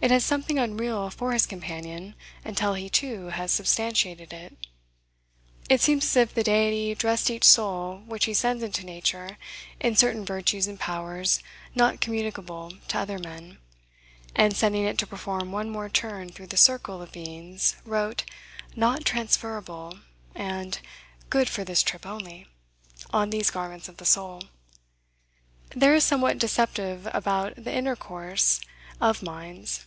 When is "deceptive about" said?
26.38-27.54